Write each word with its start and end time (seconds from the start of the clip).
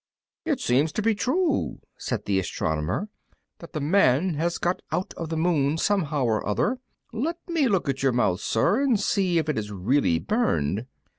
"It 0.45 0.59
seems 0.59 0.91
to 0.93 1.03
be 1.03 1.13
true," 1.13 1.79
said 1.95 2.25
the 2.25 2.39
astronomer, 2.39 3.09
"that 3.59 3.73
the 3.73 3.79
Man 3.79 4.33
has 4.33 4.57
got 4.57 4.81
out 4.91 5.13
of 5.13 5.29
the 5.29 5.37
Moon 5.37 5.77
somehow 5.77 6.23
or 6.23 6.43
other. 6.43 6.79
Let 7.13 7.37
me 7.47 7.67
look 7.67 7.87
at 7.87 8.01
your 8.01 8.11
mouth, 8.11 8.41
sir, 8.41 8.81
and 8.81 8.99
see 8.99 9.37
if 9.37 9.47
it 9.47 9.59
is 9.59 9.71
really 9.71 10.17
burned." 10.17 10.87